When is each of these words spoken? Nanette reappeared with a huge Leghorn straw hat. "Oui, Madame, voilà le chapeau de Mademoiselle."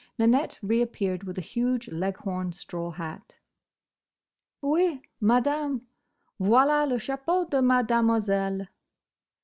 Nanette 0.17 0.57
reappeared 0.63 1.25
with 1.25 1.37
a 1.37 1.41
huge 1.41 1.87
Leghorn 1.89 2.51
straw 2.53 2.89
hat. 2.89 3.35
"Oui, 4.63 4.99
Madame, 5.19 5.85
voilà 6.39 6.89
le 6.89 6.97
chapeau 6.97 7.45
de 7.45 7.61
Mademoiselle." 7.61 8.67